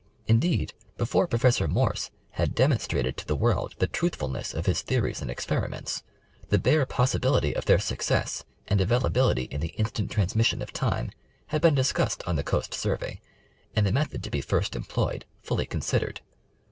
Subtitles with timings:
[0.25, 5.29] Indeed, before Professor Morse had demonstrated to the world the truthfulness of his theories and
[5.29, 6.01] experiments,
[6.49, 11.11] the bare possibility of their success, and availability in the instant trans mission of time,
[11.49, 13.21] had been discussed on the Coast Survey,
[13.75, 16.21] and the method to be first employed fully considered.